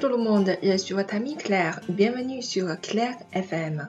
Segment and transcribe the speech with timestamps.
[0.00, 1.36] Bonjour tout le monde, je suis votre ami
[3.32, 3.88] FM.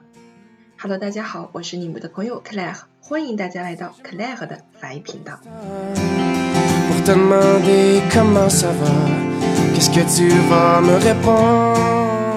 [0.81, 5.39] Hello，大家好，我是你们的朋友 Claire，欢迎大家来到 Claire 的法语频道。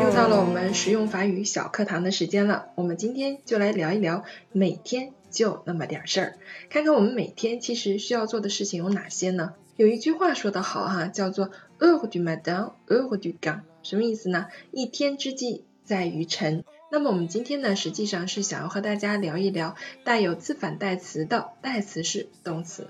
[0.02, 6.34] 又到了我们实用法语小课堂的时间了，我们今天就来聊一聊每天就那么点事儿，
[6.68, 9.54] 看看我们每天其实需要做的事情有哪些呢？
[9.76, 11.50] 有一句话说得好哈、叫做
[11.82, 14.46] “heure du matin, heure du gain”，什么意思呢？
[14.70, 16.62] 一天之计在于晨。
[16.92, 22.86] 那么我们今天呢，实际上是想要和大家聊一聊带有自反代词的代词式动词。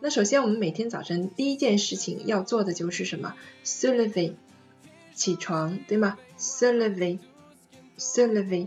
[0.00, 4.34] 那首先，我们每天早晨第一件事情要做的就是什么？se lever，
[5.14, 8.66] 起床，对吗？se lever，se lever。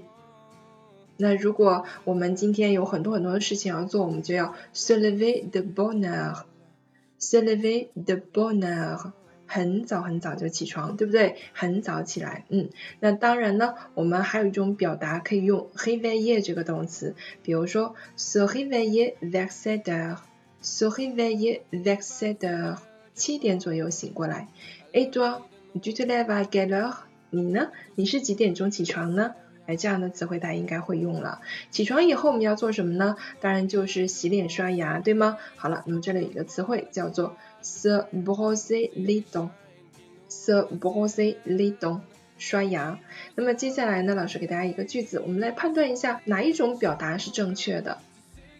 [1.17, 9.11] 那如果我们今天有很多很多的事情要做，我们就要 se lever de bonne heure，se lever de bonheur。
[9.47, 11.37] 很早很早就起床，对不对？
[11.53, 22.77] 很早起来，嗯，那当然呢，我们还有一种表达可以用 réveiller 这个动词，比如说 se réveiller vers sept heures，se réveiller vers sept heures，
[23.13, 24.49] 七点左右醒过来。
[24.93, 26.93] Et toi，tu te lèves à quelle heure？
[27.29, 27.71] 你呢？
[27.95, 29.33] 你是几点钟起床呢？
[29.65, 31.41] 哎，这样的词汇大家应该会用了。
[31.71, 33.17] 起床以后我们要做什么呢？
[33.41, 35.37] 当然就是洗脸刷牙，对吗？
[35.57, 37.35] 好了，那么这里有一个词汇叫做
[37.67, 41.99] se brosser les dents，se brosser les dents，
[42.37, 42.97] 刷牙。
[43.35, 47.97] 那么接下来呢，老师给大家一个句子，我们来判断一下哪一种表达是正确的。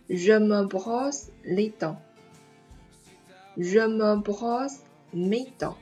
[0.09, 4.79] Je me brosse les dents，je me brosse
[5.13, 5.75] mes dents。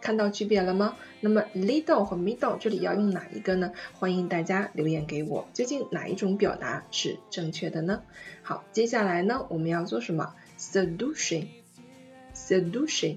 [0.00, 0.96] 看到区别了吗？
[1.20, 3.72] 那么 little 和 middle 这里要用哪一个呢？
[3.94, 8.02] 欢迎大家留言给我，究竟哪一种表达是正确的呢？
[8.42, 10.34] 好，接下来呢，我们要做什么
[12.44, 13.16] ？se doucher，se doucher。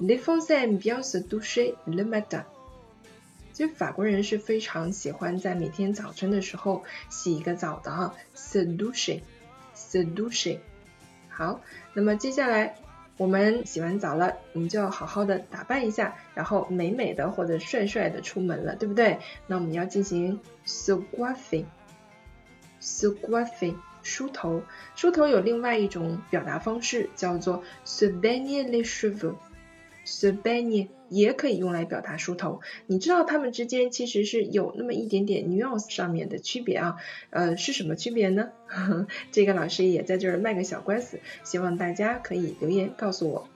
[0.00, 2.44] Les Français aiment bien se doucher le matin。
[3.52, 10.58] 其实法国人是非常喜欢在每天早晨的时候洗一个澡的哈，se doucher，se doucher。
[11.28, 11.60] 好，
[11.94, 12.76] 那么接下来。
[13.16, 19.20] 我们洗完澡了，我们就要好好的打扮一下，然后美美的或者帅帅的出门了，对不对？
[19.46, 21.64] 那我们要进行 se coiffer，se
[23.20, 24.62] coiffer，梳头。
[24.94, 29.34] 梳头有另外一种表达方式，叫做 se b a i n e les cheveux。
[30.06, 32.60] se b a i n e 也可以用来表达梳头。
[32.86, 36.96] 你知道它们之间其实是有那么一点点 nuance 上面的区别啊，
[37.30, 38.50] 呃，是什么区别呢？
[39.32, 43.48] 这个老师也在这儿卖个小官司，希望大家可以留言告诉我。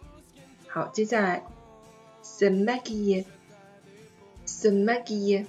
[0.69, 1.45] 好，接下来
[2.23, 3.25] se maquiller，se
[4.71, 5.45] maquiller，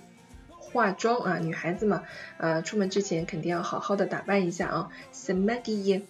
[0.72, 2.04] 化妆啊，女孩子嘛，
[2.38, 6.04] 呃，出门之前肯定要好好的打扮一下啊，smagie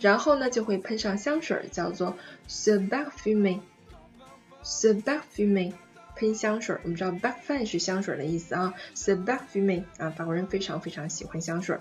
[0.00, 2.16] 然后呢就会喷上香水，叫做
[2.48, 5.72] se parfumer，se parfumer。
[6.16, 11.76] 喷香水，我们知道 bafum 是香水的意思啊，se parfumer 啊，法国人非常非常喜欢香水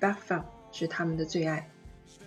[0.00, 0.42] ，bafum
[0.72, 1.68] 是他们的最爱。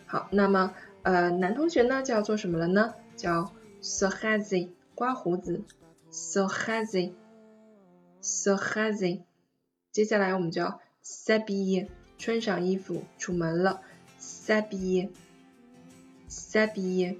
[0.06, 2.94] 好，那么呃，男同学呢就要做什么了呢？
[3.16, 3.51] 叫
[3.81, 5.63] se raser 刮胡子
[6.12, 9.23] ，se raser，se raser。
[9.97, 11.88] 接下来我们就要 s'habie
[12.19, 13.81] 穿上衣服出门了
[14.22, 17.18] ，s'habie，s'habie。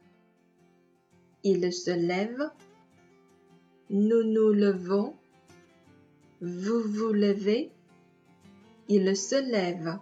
[1.42, 2.50] il se lève,
[3.86, 5.12] nous nous levons,
[6.40, 7.68] vous vous levez,
[8.88, 10.00] il se lève。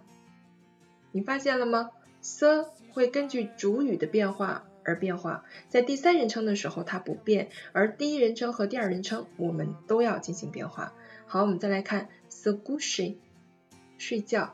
[1.11, 1.91] 你发现了吗
[2.23, 10.93] ？se 会根据主语的变化而变化，在第三人称的时候它不变，而第一人称和第二人称我们都要进行变化。
[11.25, 13.17] 好，我们再来看 se coucher，
[13.97, 14.53] 睡觉。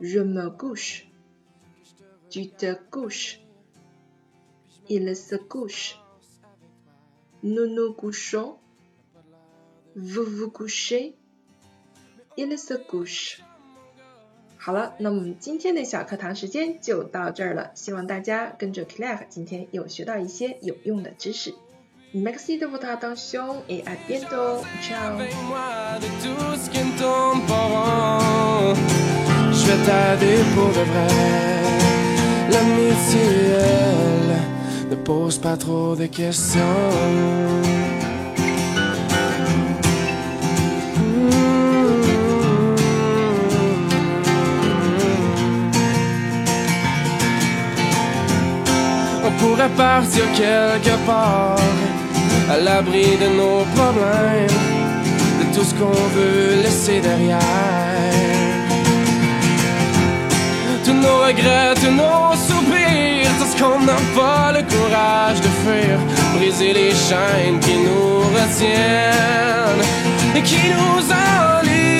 [0.00, 1.02] Je me couche.
[2.30, 3.36] Tu te couches.
[4.88, 5.96] Il se couche.
[7.42, 8.56] Nous nous couchons.
[9.94, 11.16] Vous vous couchez.
[12.36, 13.40] Il se couche.
[14.62, 17.70] 好了，那么我们今天的小课堂时间就到这儿了。
[17.74, 21.54] 希望大家跟着 Clare 今天有学到一些有用的知识。
[22.12, 24.62] Merci de votre attention et à bientôt.
[24.82, 25.14] Ciao.
[25.16, 28.74] Avec moi de tout ce qui ne tourne pas rond.
[29.50, 31.08] Je vais t'aider pour de vrai.
[32.50, 33.20] L'amitié,
[33.54, 36.60] elle, ne pose pas trop de questions.
[49.50, 51.56] Pourrait partir quelque part
[52.48, 54.58] à l'abri de nos problèmes,
[55.40, 57.38] de tout ce qu'on veut laisser derrière.
[60.84, 65.96] Tous nos regrets, tous nos soupirs, tout ce qu'on n'a pas le courage de fuir,
[66.36, 69.84] briser les chaînes qui nous retiennent
[70.36, 71.02] et qui nous
[71.58, 71.92] enlisent.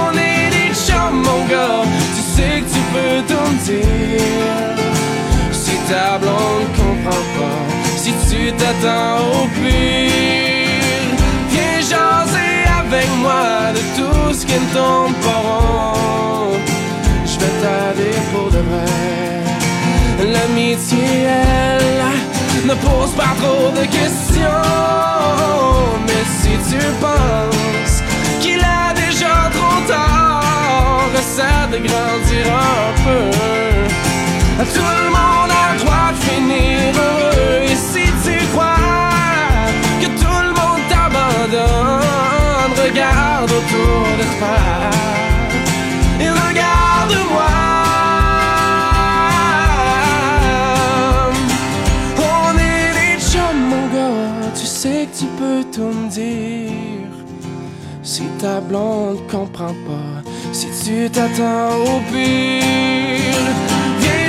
[0.00, 1.84] On est des chums, mon gars,
[2.16, 3.20] tu sais que tu peux
[3.64, 4.11] dire.
[8.42, 11.10] Tu t'attends au pire,
[11.50, 15.94] viens jaser avec moi de tout ce qui ne tombe pas.
[17.24, 20.32] Je vais t'aider pour de vrai.
[20.34, 24.62] L'amitié, elle, ne pose pas trop de questions.
[26.06, 27.98] Mais si tu penses
[28.40, 32.46] qu'il est déjà trop tard, essaie de grandir
[32.76, 34.11] un peu.
[34.64, 37.62] Tout le monde a le droit de finir heureux.
[37.64, 38.76] Et si tu crois
[40.00, 42.02] que tout le monde t'abandonne
[42.84, 44.58] Regarde autour de toi.
[46.20, 47.52] Et regarde-moi.
[52.18, 53.38] On est des
[53.70, 54.50] mon gars.
[54.54, 57.12] Tu sais que tu peux tout me dire.
[58.02, 63.71] Si ta blonde comprend pas, si tu t'attends au pire,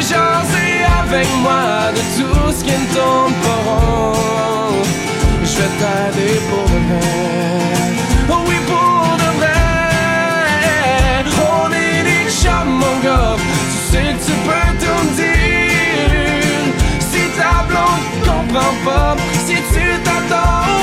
[0.10, 4.82] jaser avec moi de tout ce qui ne tombe pas rond.
[5.44, 7.10] Je vais t'aider pour de vrai.
[8.30, 9.64] Oh oui, pour de vrai.
[11.56, 13.38] On est des chums, mon gars.
[13.72, 16.64] Tu sais que tu peux tout me dire.
[17.10, 19.16] Si ta blonde comprend pas,
[19.46, 20.83] si tu t'attends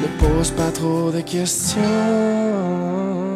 [0.00, 3.27] Ne pose pas trop de questions.